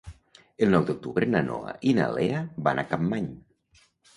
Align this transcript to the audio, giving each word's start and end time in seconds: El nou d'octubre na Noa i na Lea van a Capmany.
El 0.67 0.71
nou 0.75 0.87
d'octubre 0.87 1.27
na 1.35 1.43
Noa 1.51 1.75
i 1.91 1.95
na 1.99 2.09
Lea 2.17 2.41
van 2.69 2.85
a 2.85 2.89
Capmany. 2.95 3.31